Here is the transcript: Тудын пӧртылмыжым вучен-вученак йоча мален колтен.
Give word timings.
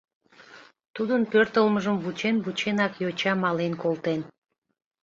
Тудын 0.95 1.21
пӧртылмыжым 1.31 1.95
вучен-вученак 2.03 2.93
йоча 3.03 3.33
мален 3.43 3.73
колтен. 3.81 4.21